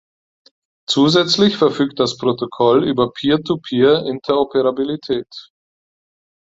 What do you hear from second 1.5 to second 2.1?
verfügt